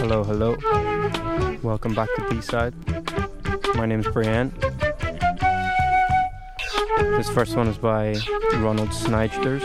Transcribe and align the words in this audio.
Hello, 0.00 0.22
hello. 0.22 0.54
Welcome 1.62 1.94
back 1.94 2.10
to 2.16 2.26
B-Side. 2.28 2.74
My 3.74 3.86
name 3.86 4.00
is 4.00 4.08
Brian. 4.08 4.52
This 7.16 7.30
first 7.30 7.56
one 7.56 7.68
is 7.68 7.78
by 7.78 8.16
Ronald 8.56 8.90
Snijders, 8.90 9.62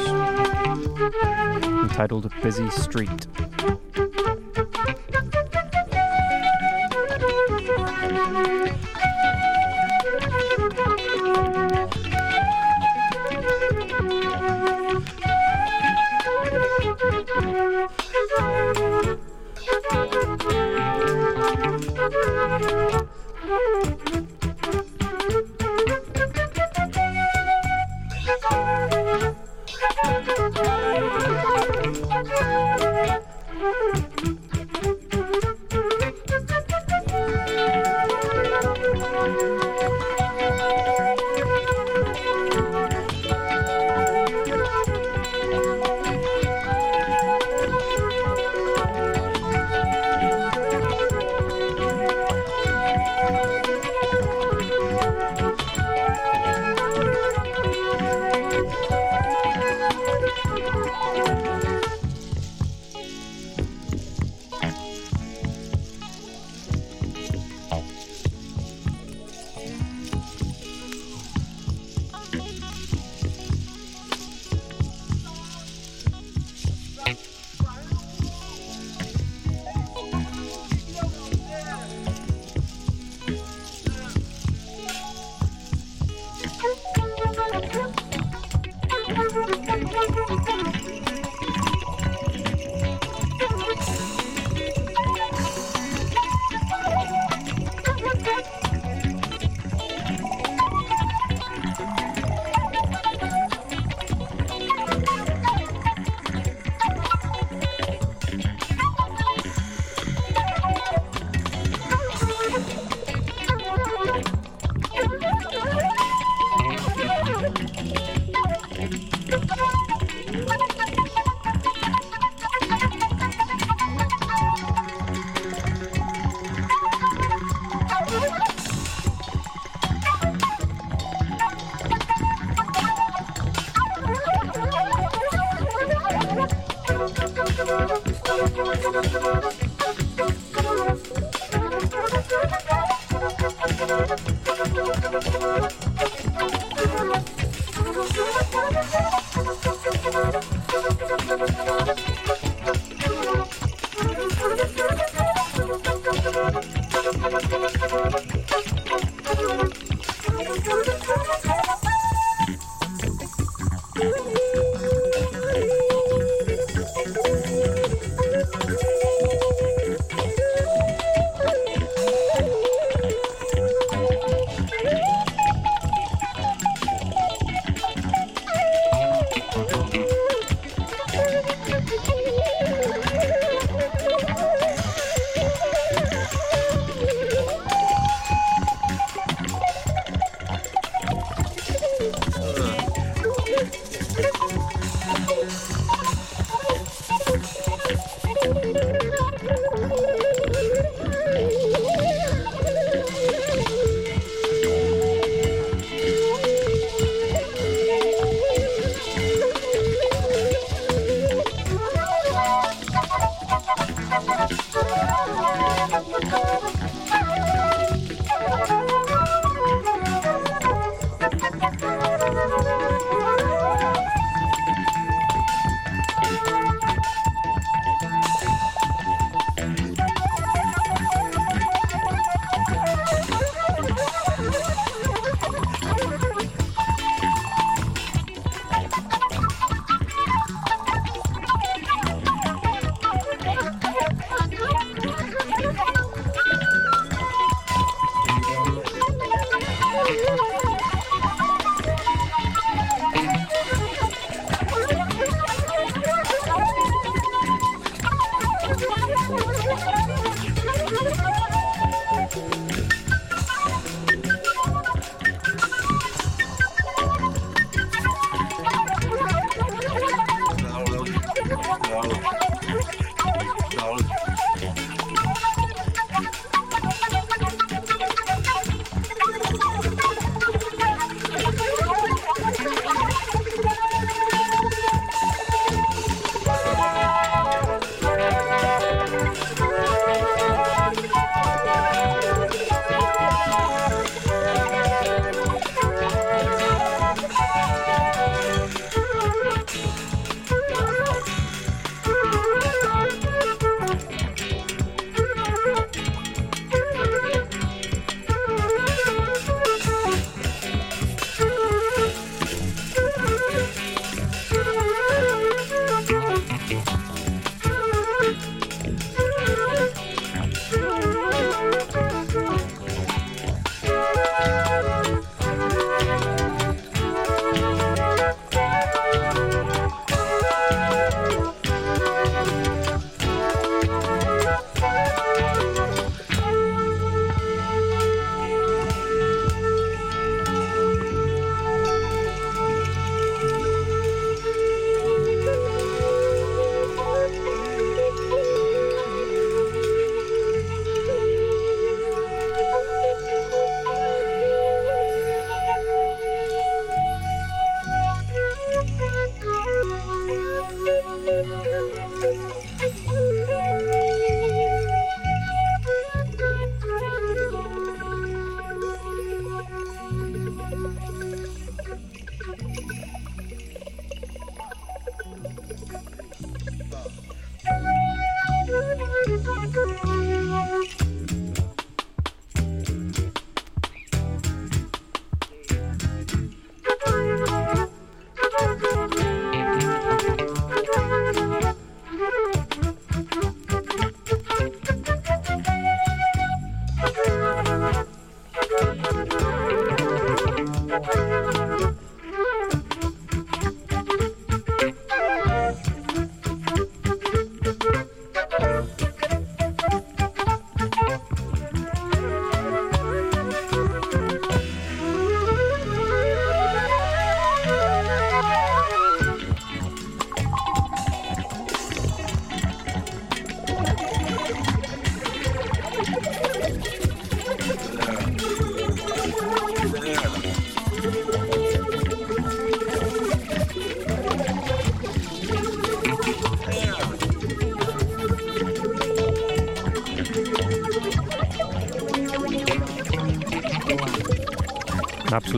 entitled 1.83 2.31
Busy 2.41 2.69
Street. 2.69 3.27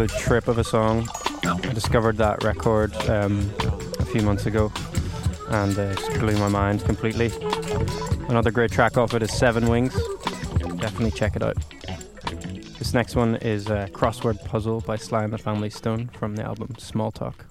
Absolute 0.06 0.24
trip 0.24 0.48
of 0.48 0.58
a 0.58 0.64
song. 0.64 1.10
I 1.44 1.74
discovered 1.74 2.18
that 2.18 2.44
record 2.44 2.94
um, 3.10 3.52
a 4.00 4.06
few 4.06 4.22
months 4.22 4.46
ago 4.46 4.72
and 5.50 5.78
uh, 5.78 5.96
just 5.96 6.20
blew 6.20 6.38
my 6.38 6.48
mind 6.48 6.84
completely. 6.86 7.32
Another 8.30 8.52
great 8.52 8.72
track 8.72 8.98
off 8.98 9.14
it 9.14 9.24
is 9.24 9.36
Seven 9.36 9.68
Wings. 9.68 9.96
Definitely 10.78 11.12
check 11.12 11.36
it 11.36 11.44
out. 11.44 11.58
This 12.78 12.94
next 12.94 13.16
one 13.16 13.38
is 13.38 13.68
a 13.68 13.90
Crossword 13.94 14.44
Puzzle 14.46 14.82
by 14.82 14.96
Sly 14.96 15.24
and 15.24 15.34
the 15.34 15.40
Family 15.40 15.70
Stone 15.70 16.10
from 16.10 16.36
the 16.36 16.44
album 16.44 16.76
Small 16.78 17.12
Talk. 17.12 17.46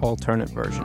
Alternate 0.00 0.50
version. 0.50 0.84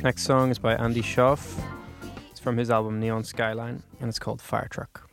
This 0.00 0.04
next 0.04 0.22
song 0.22 0.50
is 0.50 0.58
by 0.58 0.76
Andy 0.76 1.02
Shauf. 1.02 1.62
It's 2.30 2.40
from 2.40 2.56
his 2.56 2.70
album 2.70 3.00
Neon 3.00 3.22
Skyline 3.22 3.82
and 4.00 4.08
it's 4.08 4.18
called 4.18 4.40
Fire 4.40 4.66
Truck. 4.70 5.06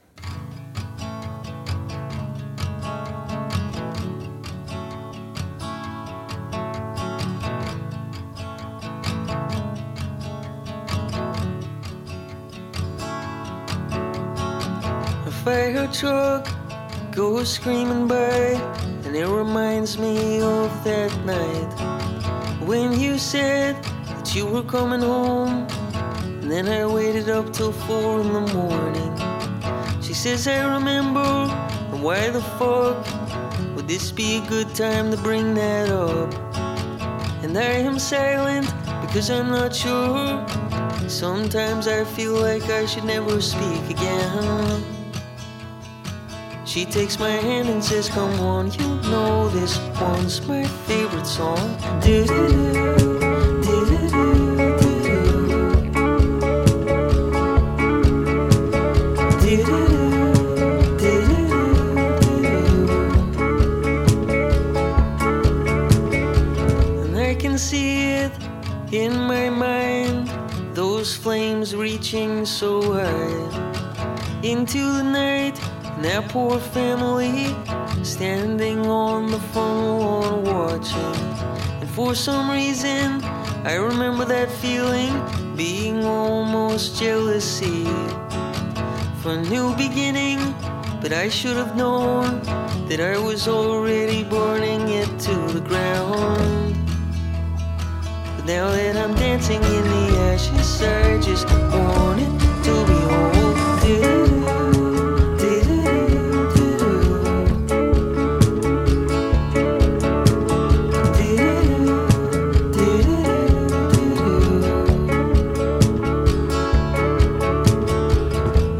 A 15.25 15.31
fire 15.43 15.89
truck 15.91 16.47
goes 17.11 17.51
screaming 17.51 18.07
by, 18.07 18.15
and 19.03 19.13
it 19.13 19.27
reminds 19.27 19.97
me 19.97 20.39
of 20.39 20.71
that 20.85 21.11
night 21.25 22.61
when 22.65 22.97
you 22.97 23.17
said 23.17 23.75
you 24.37 24.45
were 24.45 24.61
coming 24.61 25.01
home. 25.01 25.65
And 26.41 26.51
then 26.51 26.67
I 26.67 26.85
waited 26.85 27.27
up 27.27 27.51
till 27.51 27.71
four 27.71 28.21
in 28.21 28.31
the 28.31 28.45
morning. 28.53 29.11
She 29.99 30.13
says, 30.13 30.47
I 30.47 30.59
remember, 30.75 31.29
and 31.91 32.03
why 32.03 32.29
the 32.29 32.43
fuck 32.59 32.97
would 33.75 33.87
this 33.87 34.11
be 34.11 34.37
a 34.37 34.47
good 34.47 34.75
time 34.75 35.09
to 35.09 35.17
bring 35.17 35.55
that 35.55 35.89
up? 35.89 36.31
And 37.43 37.57
I 37.57 37.81
am 37.89 37.97
silent 37.97 38.67
because 39.01 39.31
I'm 39.31 39.49
not 39.49 39.75
sure. 39.75 40.45
Sometimes 41.09 41.87
I 41.87 42.03
feel 42.03 42.33
like 42.33 42.65
I 42.69 42.85
should 42.85 43.05
never 43.05 43.41
speak 43.41 43.83
again. 43.89 44.83
She 46.63 46.85
takes 46.85 47.17
my 47.17 47.37
hand 47.47 47.69
and 47.69 47.83
says, 47.83 48.07
Come 48.07 48.39
on, 48.39 48.71
you 48.71 48.87
know 49.09 49.49
this 49.49 49.79
one's 49.99 50.45
my 50.47 50.63
favorite 50.85 51.25
song. 51.25 51.65
Do-do-do. 52.01 53.26
In 67.57 69.17
my 69.17 69.49
mind, 69.49 70.29
those 70.75 71.15
flames 71.15 71.75
reaching 71.75 72.45
so 72.45 72.93
high 72.93 74.43
into 74.43 74.77
the 74.77 75.01
night. 75.01 75.59
And 75.95 76.05
that 76.05 76.29
poor 76.29 76.59
family 76.59 77.55
standing 78.03 78.85
on 78.85 79.31
the 79.31 79.39
phone 79.39 80.43
watching. 80.43 81.19
And 81.81 81.89
for 81.89 82.13
some 82.13 82.51
reason, 82.51 83.23
I 83.65 83.73
remember 83.73 84.25
that 84.25 84.51
feeling 84.51 85.15
being 85.55 86.05
almost 86.05 86.99
jealousy 86.99 87.85
for 89.23 89.31
a 89.31 89.41
new 89.49 89.75
beginning. 89.75 90.37
But 91.01 91.11
I 91.11 91.27
should 91.27 91.57
have 91.57 91.75
known 91.75 92.39
that 92.87 92.99
I 92.99 93.17
was 93.17 93.47
already 93.47 94.23
burning 94.23 94.89
it 94.89 95.09
to 95.21 95.35
the 95.53 95.61
ground. 95.61 96.86
Now 98.47 98.71
that 98.71 98.95
I'm 98.95 99.13
dancing 99.15 99.61
in 99.61 99.83
the 99.83 100.17
ashes, 100.31 100.81
I 100.81 101.19
just 101.19 101.45
want 101.49 102.21
it 102.21 102.31
to 102.63 102.85
be. 102.87 102.97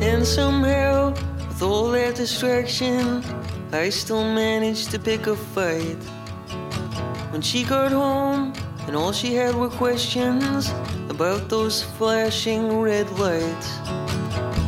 And 0.02 0.26
somehow, 0.26 1.10
with 1.10 1.62
all 1.62 1.92
that 1.92 2.16
distraction, 2.16 3.22
I 3.74 3.90
still 3.90 4.24
managed 4.24 4.92
to 4.92 5.00
pick 5.00 5.28
a 5.28 5.36
fight. 5.36 6.02
When 7.32 7.42
she 7.42 7.66
got 7.66 7.92
home, 7.92 8.54
and 8.88 8.96
all 8.96 9.12
she 9.12 9.36
had 9.36 9.53
were 9.53 9.70
questions 9.70 10.70
about 11.10 11.50
those 11.50 11.84
flashing 11.84 12.79
red 12.79 13.10
lights. 13.20 13.77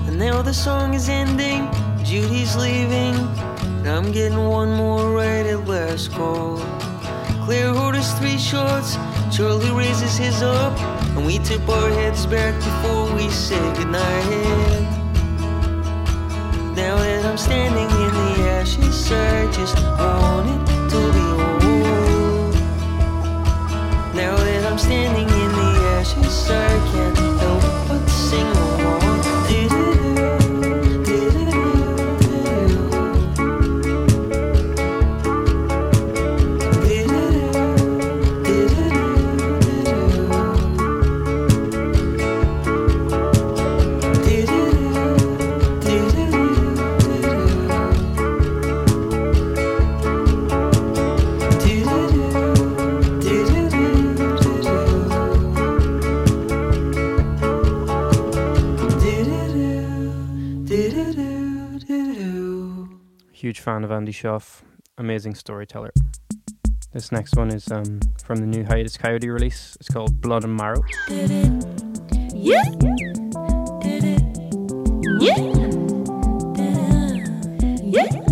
And 0.08 0.20
now 0.20 0.42
the 0.42 0.54
song 0.54 0.94
is 0.94 1.08
ending, 1.08 1.70
Judy's 2.04 2.56
leaving, 2.58 3.16
and 3.80 3.88
I'm 3.88 4.12
getting 4.12 4.46
one 4.46 4.74
more 4.74 5.12
right 5.12 5.46
at 5.46 5.66
last 5.68 6.12
call. 6.12 6.58
Claire 7.46 7.74
orders 7.74 8.12
three 8.20 8.38
shots, 8.38 8.98
Charlie 9.36 9.72
raises 9.72 10.18
his 10.18 10.42
up, 10.44 10.78
and 11.16 11.26
we 11.26 11.40
tip 11.40 11.68
our 11.70 11.90
heads 11.90 12.26
back 12.26 12.54
before 12.60 13.16
we 13.16 13.30
say 13.30 13.60
goodnight. 13.76 15.00
Now 16.76 16.98
that 16.98 17.26
I'm 17.26 17.38
standing 17.38 17.90
in 17.90 18.14
the 18.14 18.50
ashes, 18.50 19.12
I 19.12 19.50
just 19.52 19.76
want 19.78 20.50
it 20.50 20.90
to 20.92 21.14
be 21.14 21.49
standing 24.80 25.28
in 25.28 25.52
the 25.52 25.72
ashes, 25.98 26.50
I 26.50 26.70
can't 26.92 27.18
help 27.18 27.62
but 27.88 28.08
sing 28.08 28.46
along. 28.46 28.89
Fan 63.70 63.84
of 63.84 63.92
Andy 63.92 64.12
Shauf, 64.12 64.64
amazing 64.98 65.36
storyteller. 65.36 65.92
This 66.92 67.12
next 67.12 67.36
one 67.36 67.52
is 67.54 67.72
um, 67.72 68.00
from 68.24 68.38
the 68.38 68.48
new 68.48 68.64
Hiatus 68.64 68.98
Kaiyote 68.98 69.32
release. 69.32 69.78
It's 69.80 69.90
called 69.90 70.20
Blood 70.20 70.44
and 70.44 70.58
Marrow. 70.58 70.82
Yeah. 72.34 72.64
Yeah. 75.20 75.36
Yeah. 77.92 78.30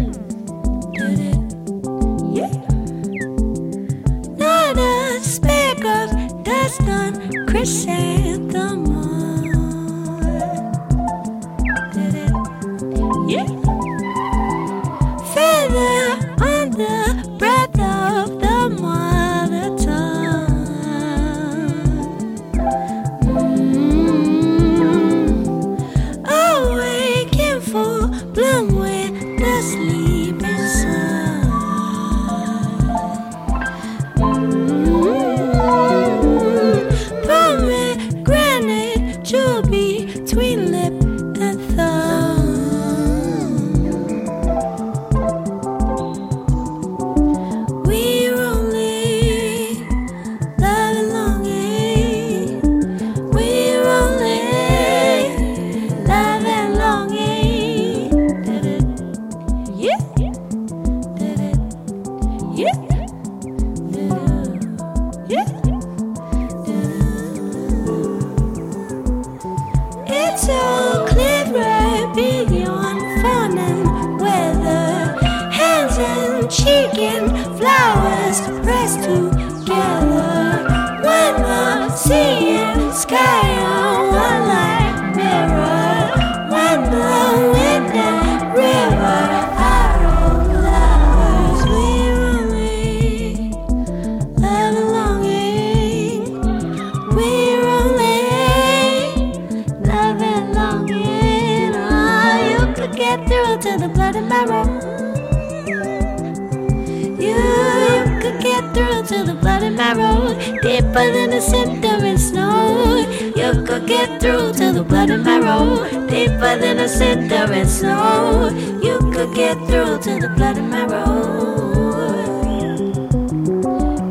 Deeper 109.95 111.11
than 111.13 111.29
the 111.29 111.39
center 111.39 112.03
in 112.05 112.17
snow. 112.17 113.07
You 113.35 113.63
could 113.63 113.87
get 113.87 114.19
through 114.19 114.53
to 114.53 114.73
the 114.73 114.83
blood 114.83 115.09
and 115.09 115.23
marrow, 115.23 115.87
deeper 116.07 116.57
than 116.59 116.77
the 116.77 116.89
center 116.89 117.51
in 117.53 117.65
snow. 117.67 118.49
You 118.83 118.99
could 119.13 119.33
get 119.33 119.55
through 119.67 119.99
to 119.99 120.19
the 120.19 120.29
blood 120.35 120.57
and 120.57 120.69
marrow. 120.69 121.05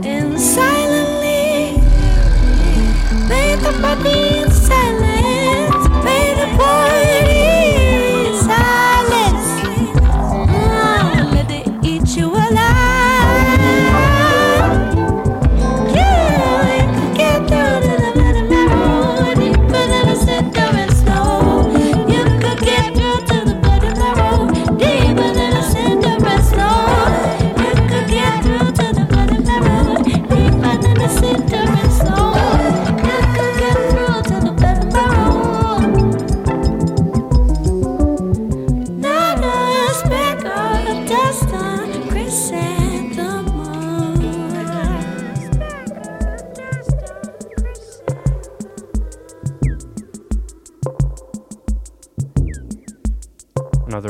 And 0.03 0.41
silently, 0.41 1.77
lay 3.29 3.57
the 3.57 3.79
body 3.83 4.26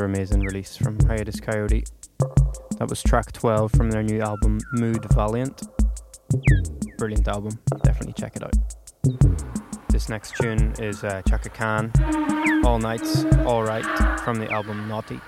amazing 0.07 0.41
release 0.41 0.77
from 0.77 0.97
Hiatus 1.01 1.41
Kaiyote. 1.41 1.85
That 2.79 2.89
was 2.89 3.03
track 3.03 3.33
12 3.33 3.73
from 3.73 3.91
their 3.91 4.05
new 4.05 4.21
album 4.21 4.61
Mood 4.73 5.05
Valiant. 5.13 5.63
Brilliant 6.97 7.27
album, 7.27 7.59
definitely 7.83 8.13
check 8.13 8.37
it 8.37 8.45
out. 8.45 8.55
This 9.89 10.09
next 10.09 10.37
tune 10.37 10.75
is 10.79 11.03
uh, 11.03 11.23
Chaka 11.29 11.49
Khan, 11.49 11.91
All 12.65 12.79
Nights, 12.79 13.25
Alright, 13.25 13.85
from 14.21 14.39
the 14.39 14.49
album 14.53 14.87
Naughty. 14.87 15.21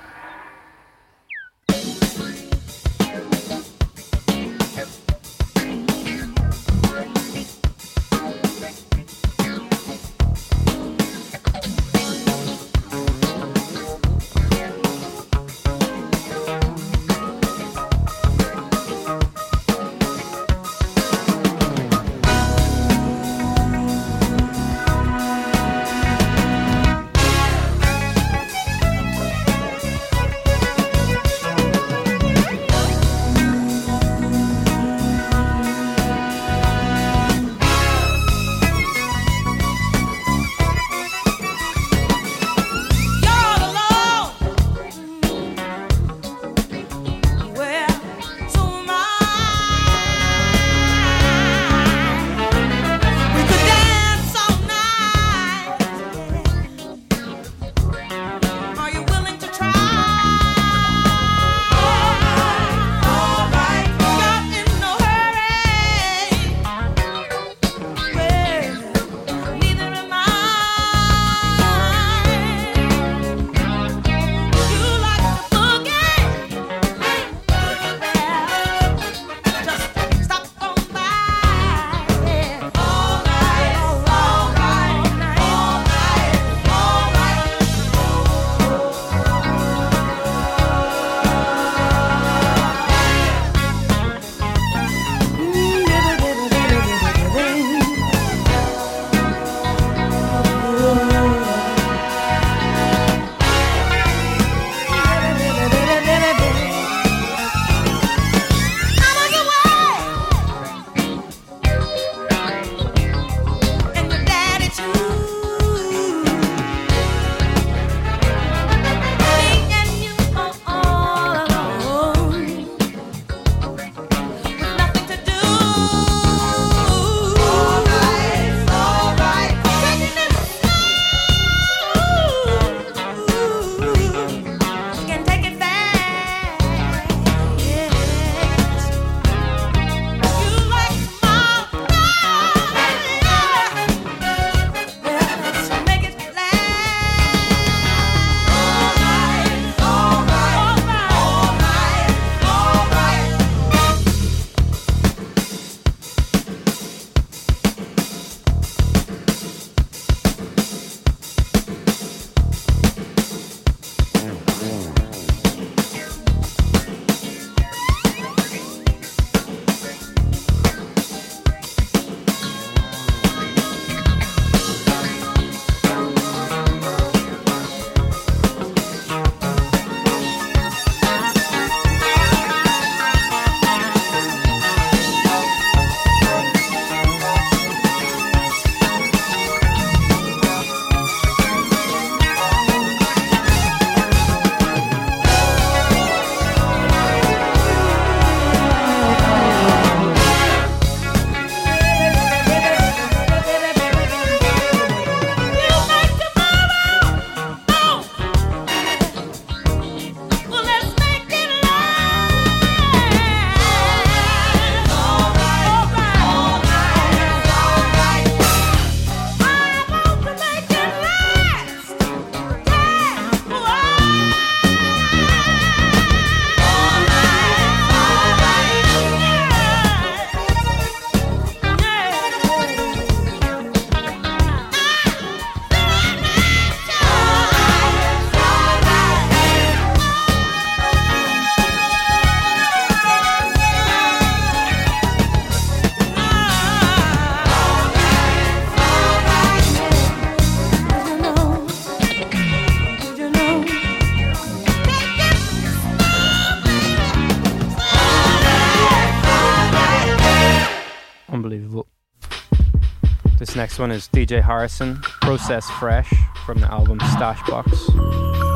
Next 263.79 263.81
one 263.81 263.93
is 263.93 264.09
DJ 264.09 264.43
Harrison, 264.43 264.97
Process 265.21 265.71
Fresh 265.79 266.13
from 266.45 266.59
the 266.59 266.69
album 266.69 266.99
Stash 266.99 267.41
Box. 267.49 268.48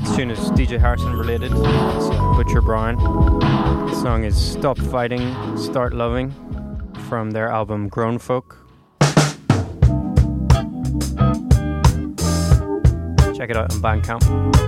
Next 0.00 0.16
tune 0.16 0.28
is 0.28 0.40
DJ 0.50 0.80
Harrison 0.80 1.12
related. 1.12 1.52
It's 1.52 1.62
uh, 1.62 2.34
Butcher 2.36 2.60
Brown. 2.60 2.96
The 3.86 3.94
song 3.94 4.24
is 4.24 4.36
Stop 4.36 4.76
Fighting, 4.76 5.56
Start 5.56 5.94
Loving 5.94 6.34
from 7.08 7.30
their 7.30 7.48
album 7.48 7.86
Grown 7.86 8.18
Folk. 8.18 8.58
Check 13.36 13.50
it 13.50 13.56
out 13.56 13.72
on 13.72 13.80
Bandcamp. 13.80 14.63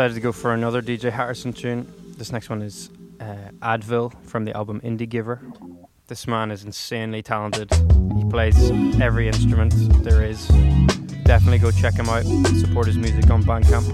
Decided 0.00 0.14
to 0.14 0.20
go 0.22 0.32
for 0.32 0.54
another 0.54 0.80
DJ 0.80 1.12
Harrison 1.12 1.52
tune. 1.52 1.86
This 2.16 2.32
next 2.32 2.48
one 2.48 2.62
is 2.62 2.88
uh, 3.20 3.50
Advil 3.60 4.14
from 4.24 4.46
the 4.46 4.56
album 4.56 4.80
Indie 4.80 5.06
Giver. 5.06 5.42
This 6.06 6.26
man 6.26 6.50
is 6.50 6.64
insanely 6.64 7.22
talented. 7.22 7.70
He 8.16 8.24
plays 8.30 8.70
every 8.98 9.28
instrument 9.28 9.74
there 10.02 10.22
is. 10.22 10.48
Definitely 11.24 11.58
go 11.58 11.70
check 11.70 11.92
him 11.92 12.08
out. 12.08 12.24
Support 12.56 12.86
his 12.86 12.96
music 12.96 13.28
on 13.28 13.42
Bandcamp. 13.42 13.90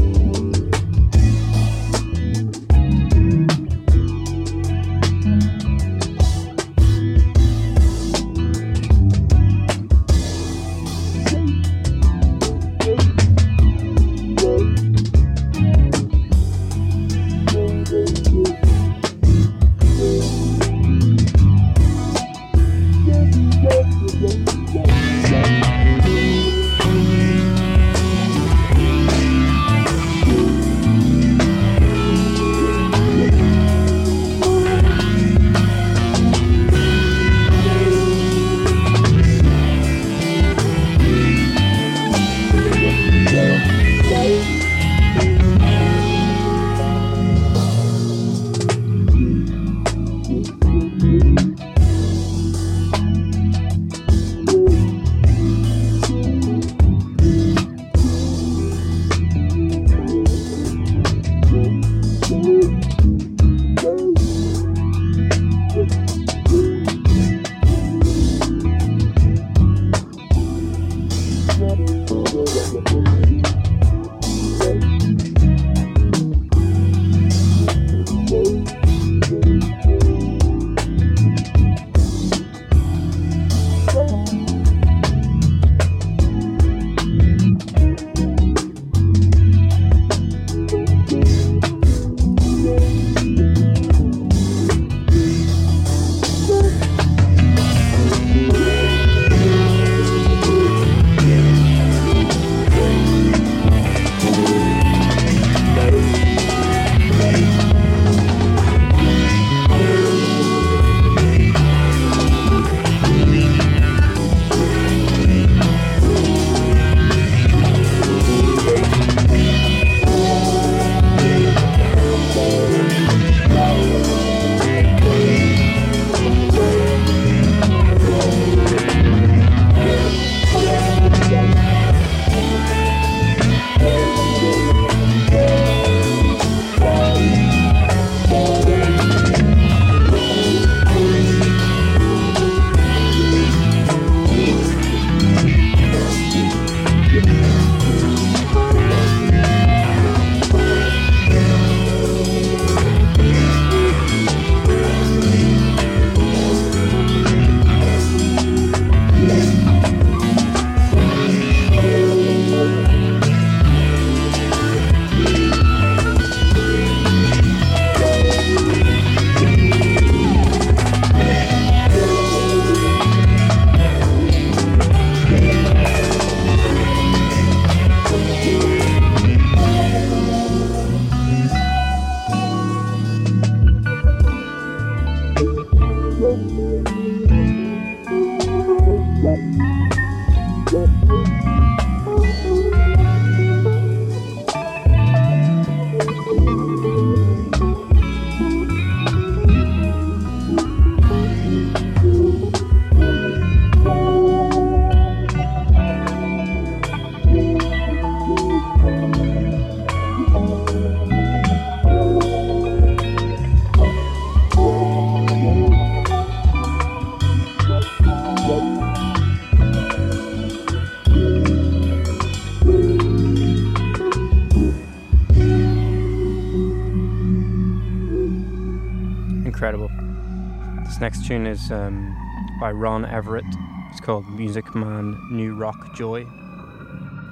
next 231.12 231.28
tune 231.28 231.46
is 231.46 231.74
um, 231.74 232.16
by 232.62 232.72
Ron 232.72 233.04
Everett. 233.04 233.44
It's 233.90 234.00
called 234.00 234.26
Music 234.30 234.74
Man 234.74 235.14
New 235.30 235.58
Rock 235.58 235.76
Joy. 235.94 236.26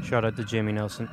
Shout 0.03 0.25
out 0.25 0.35
to 0.35 0.43
Jamie 0.43 0.73
Nelson. 0.73 1.07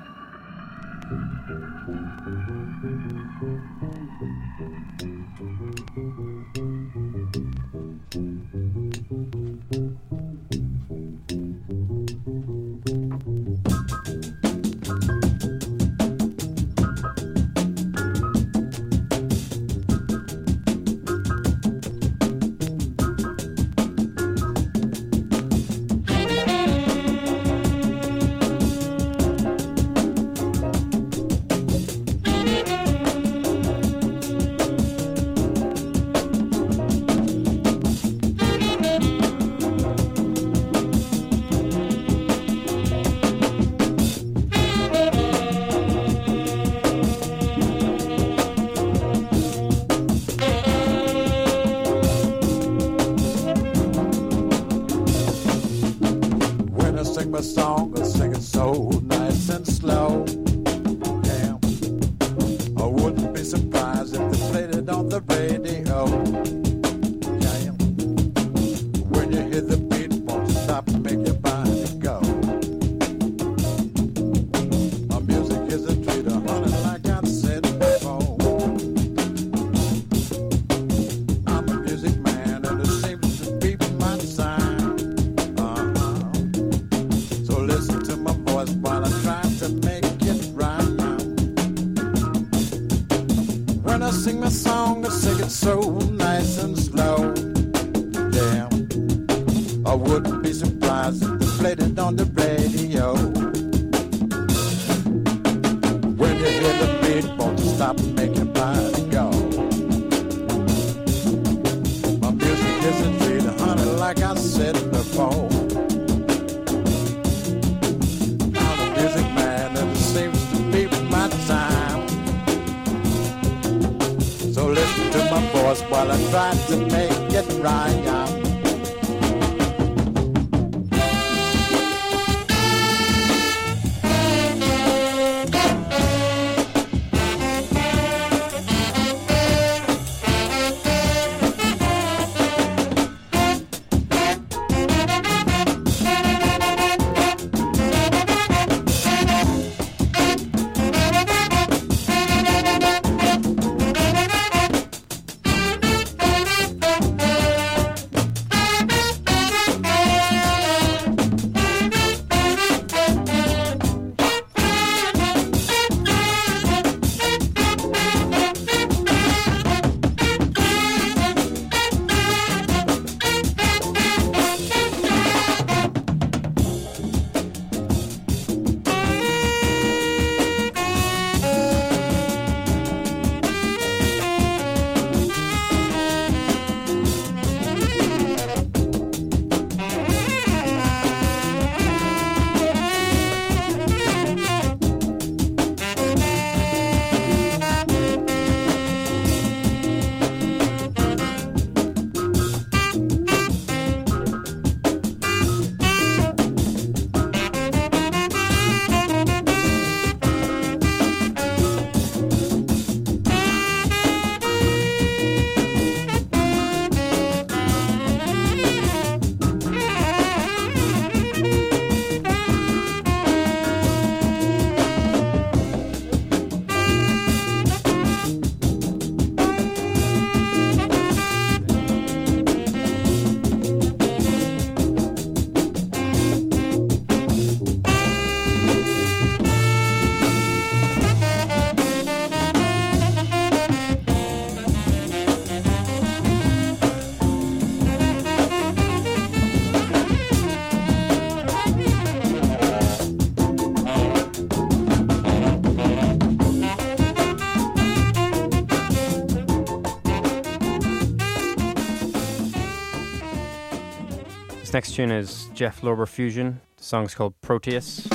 Next 264.77 264.94
tune 264.94 265.10
is 265.10 265.48
Jeff 265.54 265.81
Lorber 265.81 266.06
Fusion. 266.06 266.60
The 266.77 266.85
song's 266.85 267.14
called 267.14 267.33
Proteus. 267.40 268.06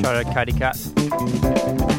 Shout 0.00 0.16
out 0.16 0.32
Caddy 0.32 0.52
Cat. 0.54 1.93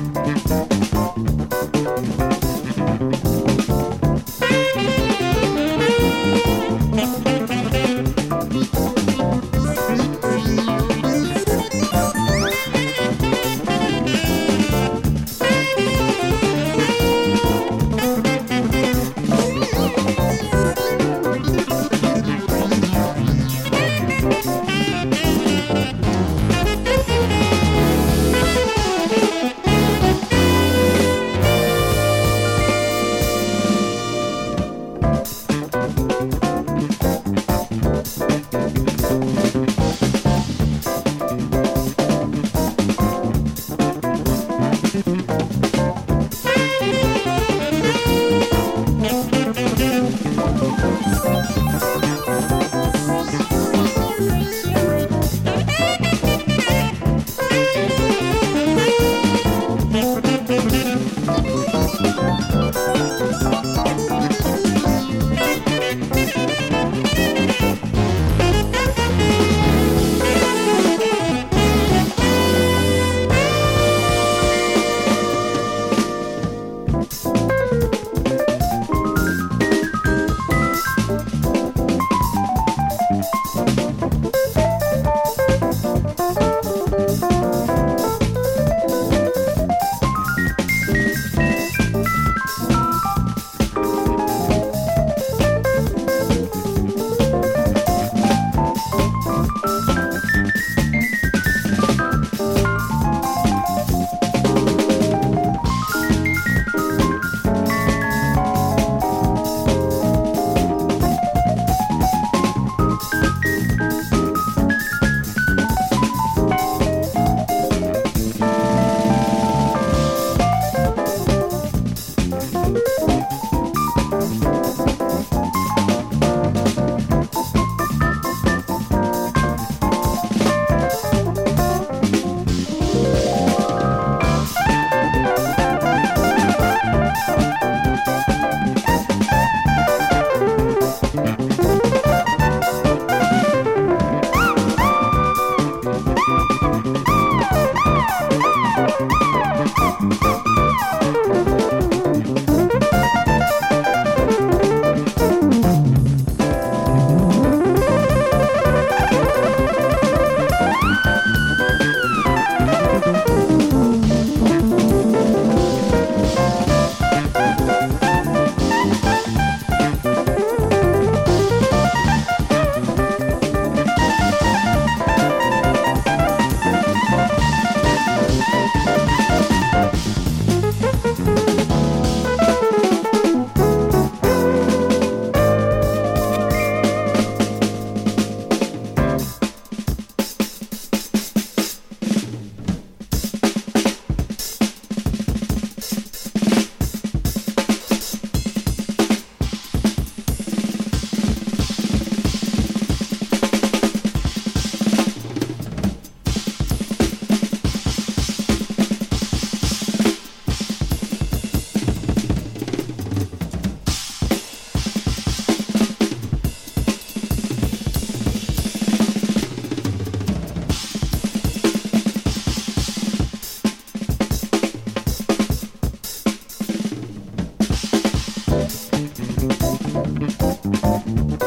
Música 231.05 231.45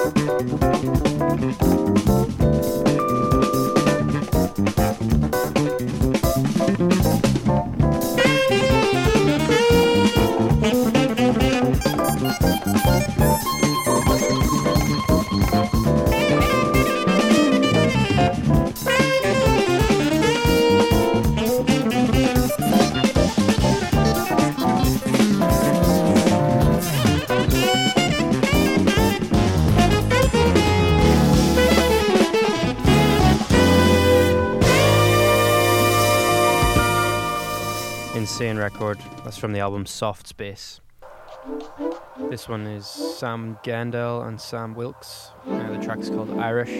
from 39.39 39.53
the 39.53 39.61
album 39.61 39.86
Soft 39.86 40.26
Space. 40.26 40.80
This 42.28 42.49
one 42.49 42.66
is 42.66 42.86
Sam 42.86 43.59
Gendel 43.62 44.26
and 44.26 44.41
Sam 44.41 44.74
Wilkes. 44.74 45.30
Uh, 45.47 45.72
the 45.72 45.78
track's 45.78 46.09
called 46.09 46.30
Irish. 46.39 46.72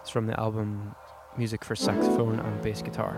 It's 0.00 0.10
from 0.10 0.26
the 0.26 0.38
album 0.38 0.94
Music 1.36 1.64
for 1.64 1.74
Saxophone 1.74 2.38
and 2.38 2.62
Bass 2.62 2.82
Guitar. 2.82 3.16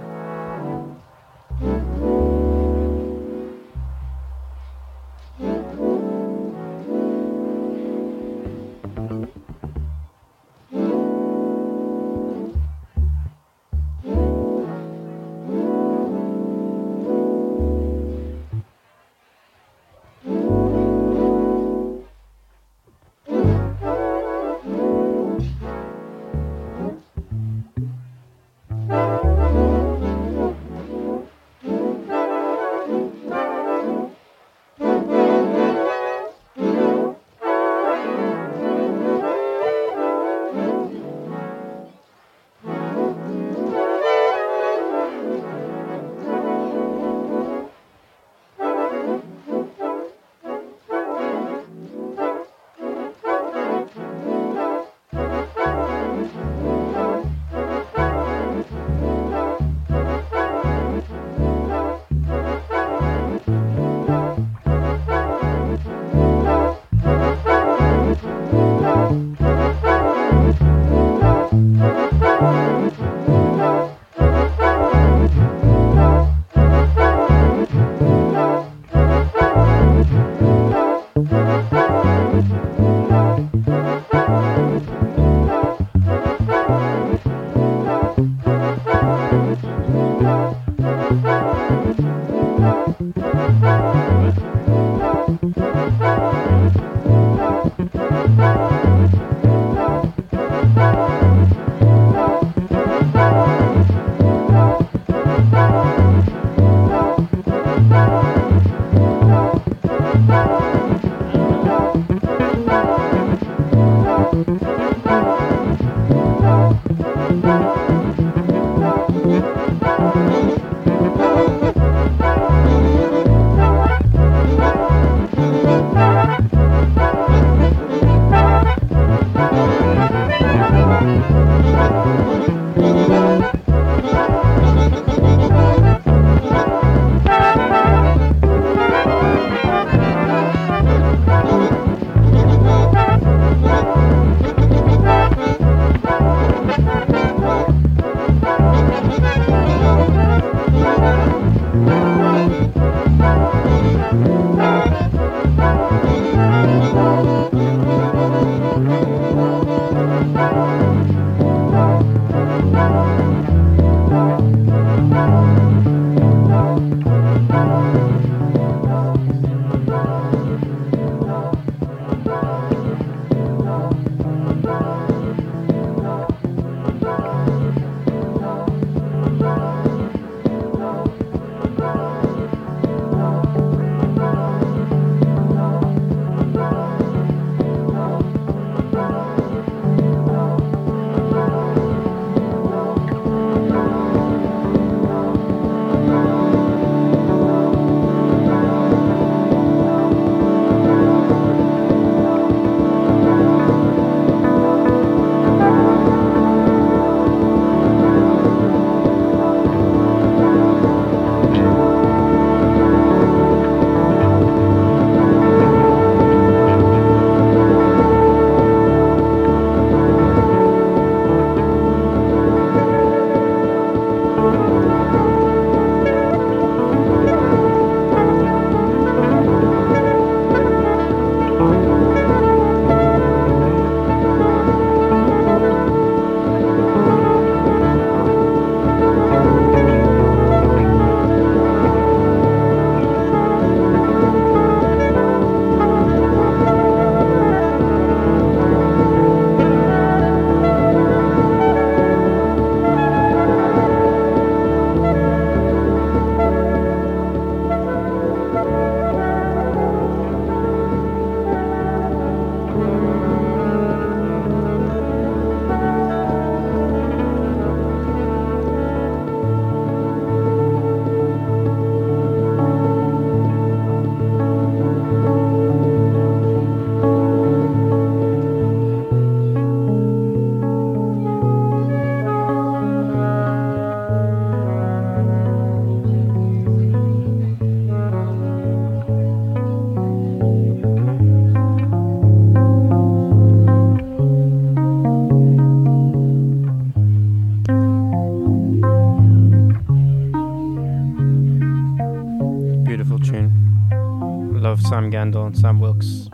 Gendel 305.11 305.47
and 305.47 305.59
Sam 305.59 305.81
Wilkes. 305.81 306.29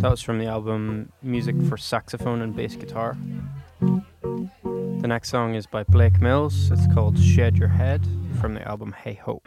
That 0.00 0.10
was 0.10 0.22
from 0.22 0.38
the 0.38 0.46
album 0.46 1.12
Music 1.22 1.54
for 1.68 1.76
Saxophone 1.76 2.40
and 2.40 2.56
Bass 2.56 2.76
Guitar. 2.76 3.16
The 3.80 5.06
next 5.06 5.28
song 5.28 5.54
is 5.54 5.66
by 5.66 5.84
Blake 5.84 6.20
Mills. 6.20 6.70
It's 6.70 6.86
called 6.94 7.18
Shed 7.18 7.56
Your 7.56 7.68
Head 7.68 8.06
from 8.40 8.54
the 8.54 8.66
album 8.66 8.92
Heigh 8.92 9.20
Ho. 9.24 9.42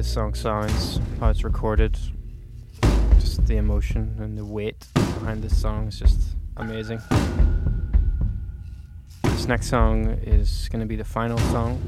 This 0.00 0.14
song 0.14 0.32
sounds, 0.32 0.98
how 1.20 1.28
it's 1.28 1.44
recorded, 1.44 1.98
just 3.18 3.46
the 3.46 3.58
emotion 3.58 4.16
and 4.18 4.38
the 4.38 4.44
weight 4.46 4.86
behind 4.94 5.42
this 5.42 5.60
song 5.60 5.88
is 5.88 5.98
just 5.98 6.36
amazing. 6.56 6.98
This 9.24 9.46
next 9.46 9.68
song 9.68 10.06
is 10.22 10.70
going 10.72 10.80
to 10.80 10.86
be 10.86 10.96
the 10.96 11.04
final 11.04 11.36
song. 11.52 11.78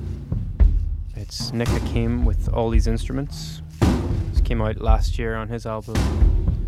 It's 1.16 1.54
Nick 1.54 1.68
Hakim 1.68 2.26
with 2.26 2.50
all 2.50 2.68
these 2.68 2.86
instruments. 2.86 3.62
This 3.80 4.42
came 4.42 4.60
out 4.60 4.82
last 4.82 5.18
year 5.18 5.34
on 5.34 5.48
his 5.48 5.64
album 5.64 5.96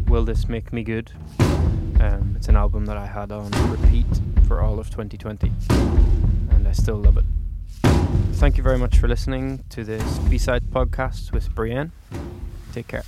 Will 0.08 0.24
This 0.24 0.48
Make 0.48 0.72
Me 0.72 0.82
Good? 0.82 1.12
Um, 2.00 2.32
it's 2.38 2.48
an 2.48 2.56
album 2.56 2.86
that 2.86 2.96
I 2.96 3.04
had 3.04 3.30
on 3.30 3.50
repeat 3.70 4.06
for 4.48 4.62
all 4.62 4.78
of 4.78 4.88
2020, 4.88 5.52
and 5.68 6.66
I 6.66 6.72
still 6.72 6.96
love 6.96 7.18
it. 7.18 7.33
Thank 8.36 8.58
you 8.58 8.62
very 8.62 8.78
much 8.78 8.98
for 8.98 9.08
listening 9.08 9.64
to 9.70 9.84
this 9.84 10.18
B 10.18 10.36
side 10.38 10.64
podcast 10.64 11.32
with 11.32 11.54
Brienne. 11.54 11.92
Take 12.72 12.88
care. 12.88 13.04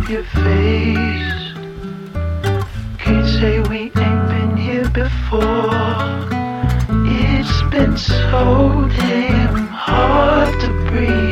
Wipe 0.00 0.08
your 0.08 0.24
face. 0.24 1.52
Can't 2.98 3.26
say 3.26 3.60
we 3.60 3.78
ain't 3.78 3.92
been 3.94 4.56
here 4.56 4.88
before. 4.90 6.30
It's 7.06 7.62
been 7.70 7.96
so 7.96 8.88
damn 8.96 9.66
hard 9.68 10.60
to 10.60 10.68
breathe 10.90 11.29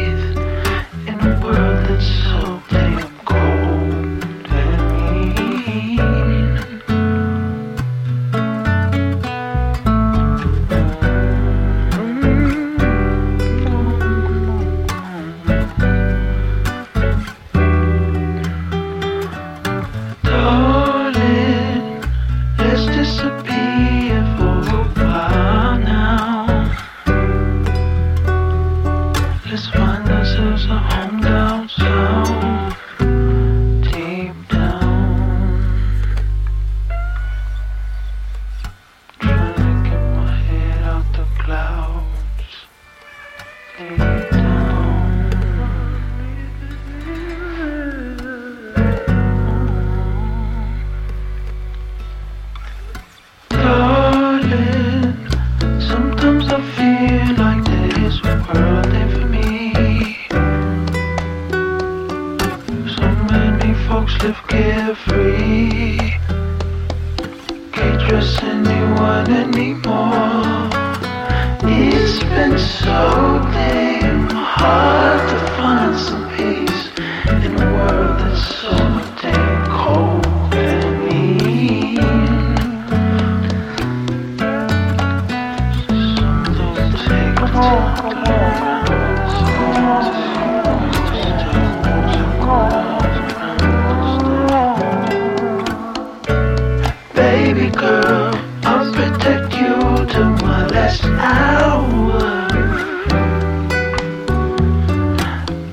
Baby 97.19 97.69
girl, 97.71 98.33
I'll 98.63 98.93
protect 98.93 99.53
you 99.55 99.75
to 100.15 100.25
my 100.41 100.69
last 100.69 101.05
hour. 101.05 102.47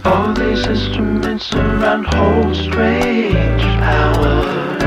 All 0.04 0.34
these 0.34 0.66
instruments 0.66 1.54
around 1.54 2.06
hold 2.06 2.56
strange 2.56 3.62
power. 3.62 4.85